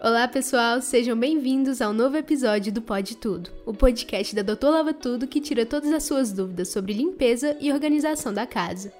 [0.00, 4.94] Olá, pessoal, sejam bem-vindos ao novo episódio do Pode Tudo, o podcast da Doutor Lava
[4.94, 8.92] Tudo que tira todas as suas dúvidas sobre limpeza e organização da casa.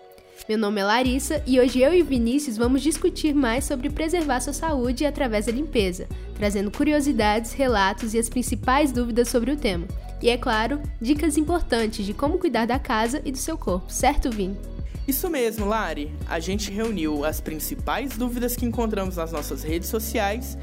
[0.49, 4.53] Meu nome é Larissa e hoje eu e Vinícius vamos discutir mais sobre preservar sua
[4.53, 9.87] saúde através da limpeza, trazendo curiosidades, relatos e as principais dúvidas sobre o tema.
[10.21, 14.33] E é claro, dicas importantes de como cuidar da casa e do seu corpo, certo,
[14.33, 14.59] Vini?
[15.07, 16.13] Isso mesmo, Lari.
[16.29, 20.59] A gente reuniu as principais dúvidas que encontramos nas nossas redes sociais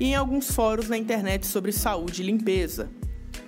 [0.00, 2.90] e em alguns fóruns na internet sobre saúde e limpeza.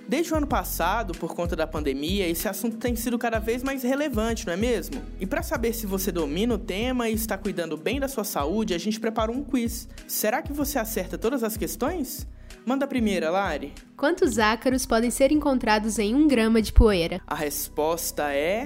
[0.07, 3.83] Desde o ano passado, por conta da pandemia, esse assunto tem sido cada vez mais
[3.83, 5.01] relevante, não é mesmo?
[5.19, 8.73] E para saber se você domina o tema e está cuidando bem da sua saúde,
[8.73, 9.87] a gente preparou um quiz.
[10.07, 12.27] Será que você acerta todas as questões?
[12.65, 13.73] Manda a primeira, Lari.
[13.97, 17.21] Quantos ácaros podem ser encontrados em um grama de poeira?
[17.25, 18.65] A resposta é.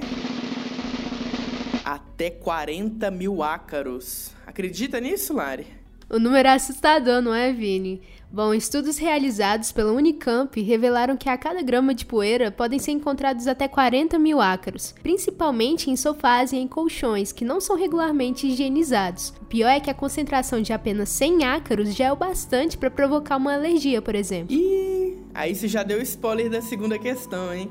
[1.84, 4.32] Até 40 mil ácaros.
[4.46, 5.77] Acredita nisso, Lari?
[6.10, 8.00] O número é assustador, não é, Vini?
[8.32, 13.46] Bom, estudos realizados pela Unicamp revelaram que a cada grama de poeira podem ser encontrados
[13.46, 19.34] até 40 mil ácaros, principalmente em sofás e em colchões que não são regularmente higienizados.
[19.42, 22.90] O pior é que a concentração de apenas 100 ácaros já é o bastante para
[22.90, 24.54] provocar uma alergia, por exemplo.
[24.54, 27.70] Ih, aí você já deu spoiler da segunda questão, hein?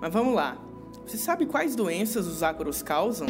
[0.00, 0.58] Mas vamos lá.
[1.06, 3.26] Você sabe quais doenças os ácaros causam?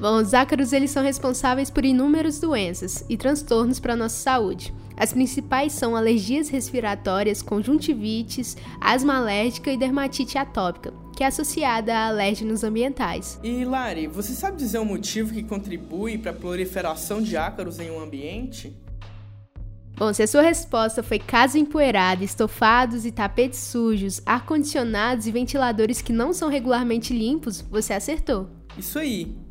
[0.00, 4.72] Bom, os ácaros eles são responsáveis por inúmeras doenças e transtornos para a nossa saúde.
[4.96, 12.06] As principais são alergias respiratórias, conjuntivites, asma alérgica e dermatite atópica, que é associada a
[12.06, 13.38] alérgenos ambientais.
[13.42, 17.78] E Lari, você sabe dizer o um motivo que contribui para a proliferação de ácaros
[17.78, 18.74] em um ambiente?
[19.98, 26.00] Bom, se a sua resposta foi casa empoeirada, estofados e tapetes sujos, ar-condicionados e ventiladores
[26.00, 28.48] que não são regularmente limpos, você acertou.
[28.78, 29.49] Isso aí.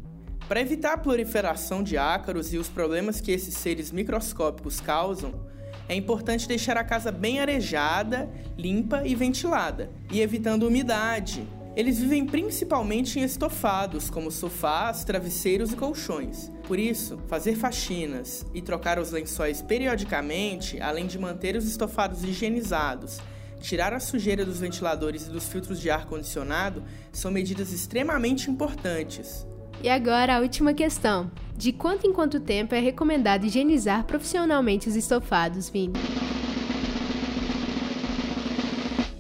[0.50, 5.46] Para evitar a proliferação de ácaros e os problemas que esses seres microscópicos causam,
[5.88, 11.48] é importante deixar a casa bem arejada, limpa e ventilada, e evitando umidade.
[11.76, 16.52] Eles vivem principalmente em estofados, como sofás, travesseiros e colchões.
[16.64, 23.20] Por isso, fazer faxinas e trocar os lençóis periodicamente, além de manter os estofados higienizados
[23.62, 29.46] tirar a sujeira dos ventiladores e dos filtros de ar condicionado são medidas extremamente importantes.
[29.82, 31.32] E agora a última questão.
[31.56, 35.94] De quanto em quanto tempo é recomendado higienizar profissionalmente os estofados, Vini?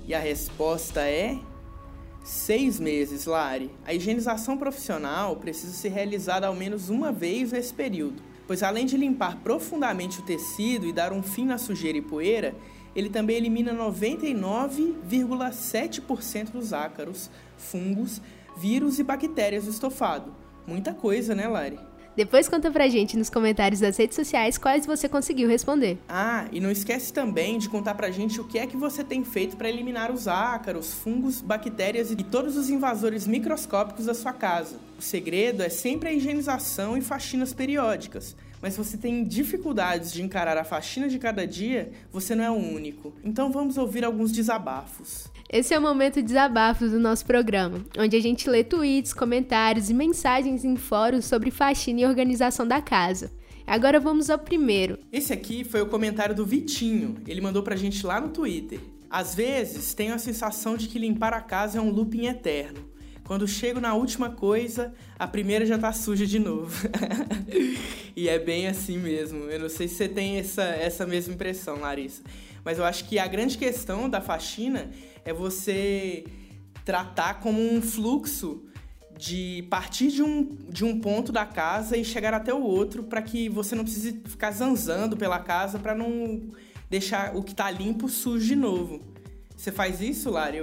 [0.05, 1.39] E a resposta é
[2.21, 3.71] seis meses, Lari.
[3.85, 8.97] A higienização profissional precisa ser realizada ao menos uma vez nesse período, pois além de
[8.97, 12.53] limpar profundamente o tecido e dar um fim na sujeira e poeira,
[12.93, 18.21] ele também elimina 99,7% dos ácaros, fungos,
[18.57, 20.38] vírus e bactérias do estofado
[20.69, 21.79] Muita coisa, né, Lari?
[22.15, 25.97] Depois conta pra gente nos comentários das redes sociais quais você conseguiu responder.
[26.07, 29.23] Ah, e não esquece também de contar pra gente o que é que você tem
[29.23, 34.75] feito para eliminar os ácaros, fungos, bactérias e todos os invasores microscópicos da sua casa.
[34.99, 38.35] O segredo é sempre a higienização e faxinas periódicas.
[38.61, 42.51] Mas se você tem dificuldades de encarar a faxina de cada dia, você não é
[42.51, 43.13] o único.
[43.23, 45.31] Então vamos ouvir alguns desabafos.
[45.51, 49.95] Esse é o momento desabafo do nosso programa, onde a gente lê tweets, comentários e
[49.95, 53.31] mensagens em fóruns sobre faxina e organização da casa.
[53.65, 54.99] Agora vamos ao primeiro.
[55.11, 57.15] Esse aqui foi o comentário do Vitinho.
[57.27, 58.79] Ele mandou pra gente lá no Twitter.
[59.09, 62.87] Às vezes tenho a sensação de que limpar a casa é um looping eterno.
[63.23, 66.87] Quando chego na última coisa, a primeira já tá suja de novo.
[68.15, 69.45] e é bem assim mesmo.
[69.45, 72.21] Eu não sei se você tem essa, essa mesma impressão, Larissa.
[72.63, 74.91] Mas eu acho que a grande questão da faxina
[75.23, 76.25] é você
[76.85, 78.65] tratar como um fluxo
[79.17, 83.21] de partir de um, de um ponto da casa e chegar até o outro para
[83.21, 86.41] que você não precise ficar zanzando pela casa para não
[86.89, 89.01] deixar o que está limpo sujo de novo.
[89.57, 90.59] Você faz isso, Lari?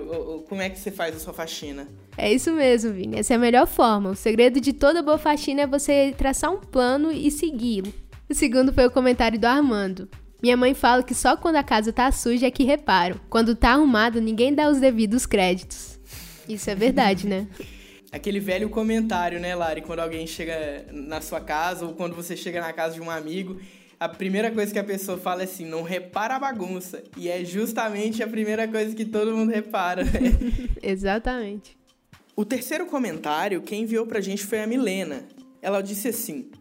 [0.49, 1.87] Como é que você faz a sua faxina?
[2.17, 3.19] É isso mesmo, Vini.
[3.19, 4.09] Essa é a melhor forma.
[4.09, 7.93] O segredo de toda boa faxina é você traçar um plano e segui-lo.
[8.27, 10.09] O segundo foi o comentário do Armando.
[10.47, 13.21] Minha mãe fala que só quando a casa tá suja é que reparo.
[13.29, 15.99] Quando tá arrumado, ninguém dá os devidos créditos.
[16.49, 17.49] Isso é verdade, né?
[18.13, 19.81] Aquele velho comentário, né, Lari?
[19.81, 23.61] Quando alguém chega na sua casa ou quando você chega na casa de um amigo,
[23.99, 27.03] a primeira coisa que a pessoa fala é assim: não repara a bagunça.
[27.17, 30.05] E é justamente a primeira coisa que todo mundo repara.
[30.05, 30.11] Né?
[30.81, 31.77] Exatamente.
[32.37, 35.25] O terceiro comentário, quem enviou pra gente foi a Milena.
[35.61, 36.53] Ela disse assim: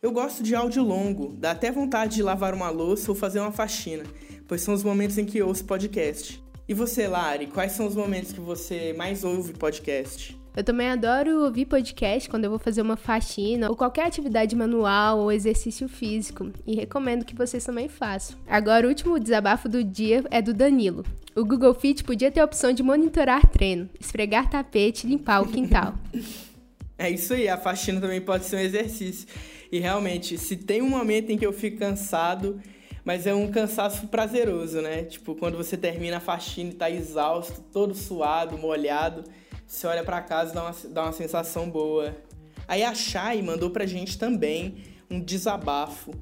[0.00, 3.50] eu gosto de áudio longo, dá até vontade de lavar uma louça ou fazer uma
[3.50, 4.04] faxina,
[4.46, 6.42] pois são os momentos em que ouço podcast.
[6.68, 10.38] E você, Lari, quais são os momentos que você mais ouve podcast?
[10.56, 15.18] Eu também adoro ouvir podcast quando eu vou fazer uma faxina ou qualquer atividade manual
[15.18, 18.36] ou exercício físico e recomendo que vocês também façam.
[18.46, 21.04] Agora, o último desabafo do dia é do Danilo.
[21.34, 25.48] O Google Fit podia ter a opção de monitorar treino, esfregar tapete e limpar o
[25.48, 25.94] quintal.
[26.98, 29.28] é isso aí, a faxina também pode ser um exercício.
[29.70, 32.60] E realmente, se tem um momento em que eu fico cansado,
[33.04, 35.04] mas é um cansaço prazeroso, né?
[35.04, 39.24] Tipo, quando você termina a faxina e tá exausto, todo suado, molhado,
[39.66, 42.16] você olha para casa e dá uma, dá uma sensação boa.
[42.66, 44.76] Aí a Chay mandou pra gente também
[45.10, 46.12] um desabafo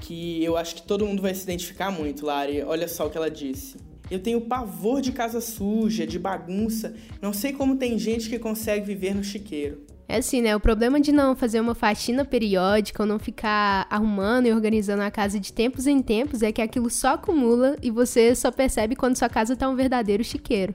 [0.00, 2.62] que eu acho que todo mundo vai se identificar muito, Lari.
[2.62, 3.76] Olha só o que ela disse.
[4.10, 6.94] Eu tenho pavor de casa suja, de bagunça.
[7.20, 9.86] Não sei como tem gente que consegue viver no chiqueiro.
[10.08, 10.54] É assim, né?
[10.54, 15.10] O problema de não fazer uma faxina periódica ou não ficar arrumando e organizando a
[15.10, 19.16] casa de tempos em tempos é que aquilo só acumula e você só percebe quando
[19.16, 20.74] sua casa tá um verdadeiro chiqueiro.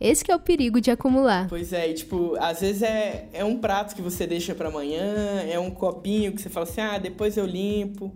[0.00, 1.48] Esse que é o perigo de acumular.
[1.48, 5.40] Pois é, e tipo, às vezes é, é um prato que você deixa para amanhã,
[5.48, 8.12] é um copinho que você fala assim, ah, depois eu limpo.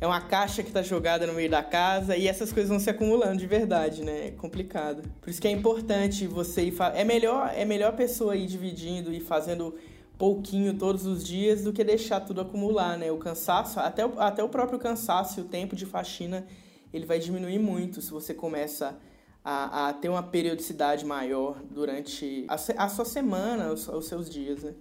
[0.00, 2.88] É uma caixa que tá jogada no meio da casa e essas coisas vão se
[2.88, 4.28] acumulando de verdade, né?
[4.28, 5.02] É complicado.
[5.20, 6.74] Por isso que é importante você ir.
[6.94, 9.74] É melhor, é melhor a pessoa ir dividindo e fazendo
[10.16, 13.12] pouquinho todos os dias do que deixar tudo acumular, né?
[13.12, 16.46] O cansaço, até o, até o próprio cansaço e o tempo de faxina,
[16.94, 18.98] ele vai diminuir muito se você começa
[19.44, 24.62] a, a ter uma periodicidade maior durante a, a sua semana, os, os seus dias,
[24.62, 24.72] né?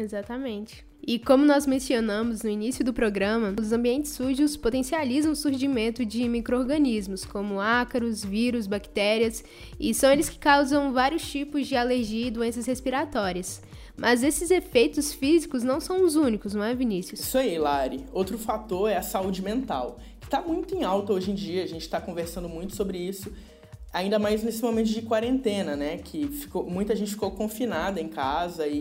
[0.00, 0.84] Exatamente.
[1.06, 6.28] E como nós mencionamos no início do programa, os ambientes sujos potencializam o surgimento de
[6.28, 9.44] micro-organismos, como ácaros, vírus, bactérias,
[9.78, 13.62] e são eles que causam vários tipos de alergia e doenças respiratórias.
[13.96, 17.20] Mas esses efeitos físicos não são os únicos, não é, Vinícius?
[17.20, 18.04] Isso aí, Lari.
[18.12, 21.68] Outro fator é a saúde mental, que está muito em alta hoje em dia, a
[21.68, 23.32] gente está conversando muito sobre isso.
[23.96, 25.96] Ainda mais nesse momento de quarentena, né?
[25.96, 28.76] Que ficou, muita gente ficou confinada em casa e,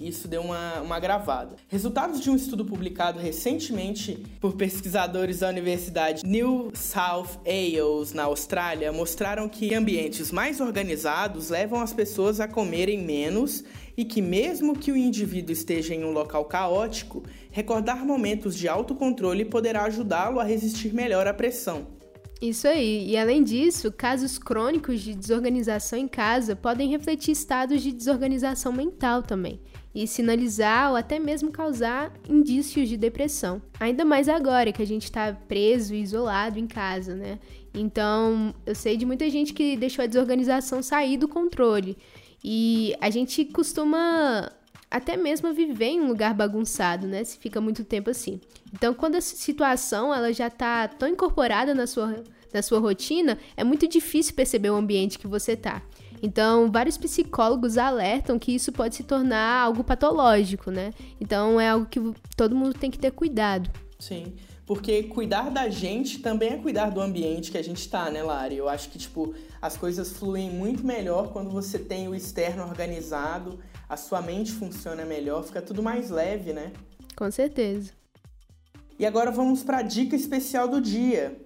[0.00, 1.56] e, isso deu uma, uma agravada.
[1.68, 8.90] Resultados de um estudo publicado recentemente por pesquisadores da Universidade New South Wales, na Austrália,
[8.90, 13.62] mostraram que ambientes mais organizados levam as pessoas a comerem menos
[13.98, 19.44] e que, mesmo que o indivíduo esteja em um local caótico, recordar momentos de autocontrole
[19.44, 21.97] poderá ajudá-lo a resistir melhor à pressão.
[22.40, 23.10] Isso aí.
[23.10, 29.22] E além disso, casos crônicos de desorganização em casa podem refletir estados de desorganização mental
[29.22, 29.60] também
[29.94, 33.60] e sinalizar ou até mesmo causar indícios de depressão.
[33.80, 37.40] Ainda mais agora que a gente está preso e isolado em casa, né?
[37.74, 41.96] Então, eu sei de muita gente que deixou a desorganização sair do controle.
[42.44, 44.52] E a gente costuma
[44.90, 47.22] até mesmo viver em um lugar bagunçado, né?
[47.24, 48.40] Se fica muito tempo assim.
[48.72, 53.64] Então, quando a situação ela já está tão incorporada na sua, na sua rotina, é
[53.64, 55.82] muito difícil perceber o ambiente que você tá.
[56.22, 60.92] Então, vários psicólogos alertam que isso pode se tornar algo patológico, né?
[61.20, 62.00] Então, é algo que
[62.36, 63.70] todo mundo tem que ter cuidado.
[63.98, 64.34] Sim,
[64.68, 68.58] porque cuidar da gente também é cuidar do ambiente que a gente tá, né, Lari?
[68.58, 73.58] Eu acho que, tipo, as coisas fluem muito melhor quando você tem o externo organizado,
[73.88, 76.70] a sua mente funciona melhor, fica tudo mais leve, né?
[77.16, 77.92] Com certeza.
[78.98, 81.40] E agora vamos para a dica especial do dia.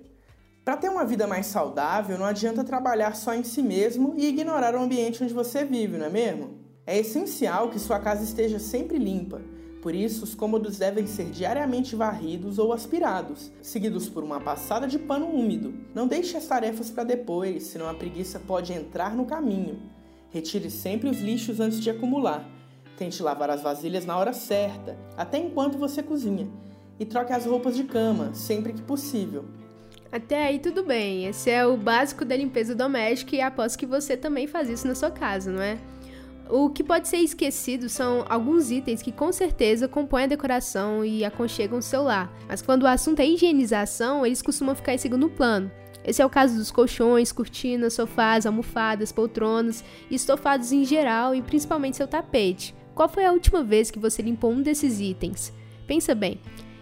[0.64, 4.74] Para ter uma vida mais saudável, não adianta trabalhar só em si mesmo e ignorar
[4.74, 6.58] o ambiente onde você vive, não é mesmo?
[6.84, 9.40] É essencial que sua casa esteja sempre limpa.
[9.82, 14.96] Por isso, os cômodos devem ser diariamente varridos ou aspirados, seguidos por uma passada de
[14.96, 15.74] pano úmido.
[15.93, 19.82] Não deixe as tarefas para depois, senão a preguiça pode entrar no caminho.
[20.31, 22.48] Retire sempre os lixos antes de acumular.
[22.96, 26.48] Tente lavar as vasilhas na hora certa, até enquanto você cozinha.
[27.01, 29.44] E troque as roupas de cama, sempre que possível.
[30.12, 34.17] Até aí tudo bem, esse é o básico da limpeza doméstica e aposto que você
[34.17, 35.77] também faz isso na sua casa, não é?
[36.49, 41.25] O que pode ser esquecido são alguns itens que com certeza compõem a decoração e
[41.25, 45.31] aconchegam o seu lar, mas quando o assunto é higienização, eles costumam ficar em segundo
[45.31, 45.70] plano.
[46.05, 51.96] Esse é o caso dos colchões, cortinas, sofás, almofadas, poltronas, estofados em geral e principalmente
[51.96, 52.75] seu tapete.
[52.94, 55.53] Qual foi a última vez que você limpou um desses itens?
[55.87, 56.41] Pensa bem.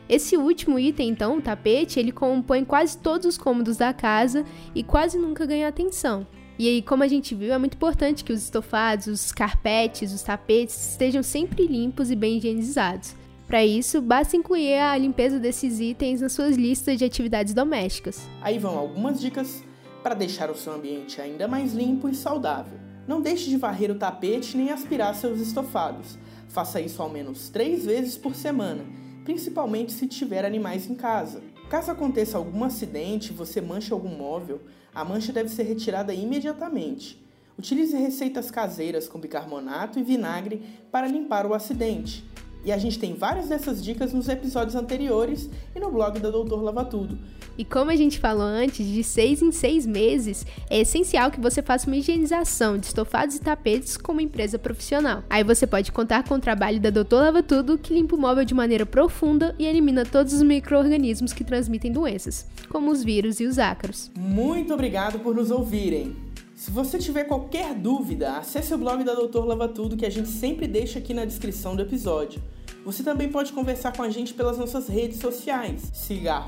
[0.09, 4.83] Esse último item, então, o tapete, ele compõe quase todos os cômodos da casa e
[4.83, 6.27] quase nunca ganha atenção.
[6.61, 10.21] E aí, como a gente viu, é muito importante que os estofados, os carpetes, os
[10.21, 13.15] tapetes estejam sempre limpos e bem higienizados.
[13.47, 18.29] Para isso, basta incluir a limpeza desses itens nas suas listas de atividades domésticas.
[18.43, 19.65] Aí vão algumas dicas
[20.03, 22.79] para deixar o seu ambiente ainda mais limpo e saudável.
[23.09, 26.19] Não deixe de varrer o tapete nem aspirar seus estofados.
[26.51, 28.85] Faça isso ao menos três vezes por semana,
[29.25, 31.41] principalmente se tiver animais em casa.
[31.71, 34.61] Caso aconteça algum acidente e você manche algum móvel,
[34.93, 37.25] a mancha deve ser retirada imediatamente.
[37.57, 40.61] Utilize receitas caseiras com bicarbonato e vinagre
[40.91, 42.25] para limpar o acidente.
[42.65, 46.63] E a gente tem várias dessas dicas nos episódios anteriores e no blog da Doutor
[46.63, 47.19] Lava Tudo.
[47.57, 51.61] E como a gente falou antes, de seis em seis meses, é essencial que você
[51.63, 55.23] faça uma higienização de estofados e tapetes com uma empresa profissional.
[55.29, 58.45] Aí você pode contar com o trabalho da Doutor Lava Tudo, que limpa o móvel
[58.45, 63.47] de maneira profunda e elimina todos os micro-organismos que transmitem doenças, como os vírus e
[63.47, 64.11] os ácaros.
[64.17, 66.30] Muito obrigado por nos ouvirem!
[66.61, 70.29] Se você tiver qualquer dúvida, acesse o blog da Doutor Lava Tudo que a gente
[70.29, 72.43] sempre deixa aqui na descrição do episódio.
[72.85, 75.91] Você também pode conversar com a gente pelas nossas redes sociais.
[75.95, 76.45] Siga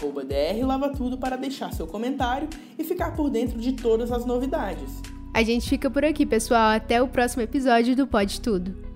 [0.54, 2.46] drlavatudo para deixar seu comentário
[2.78, 5.00] e ficar por dentro de todas as novidades.
[5.32, 6.76] A gente fica por aqui, pessoal.
[6.76, 8.91] Até o próximo episódio do Pode Tudo.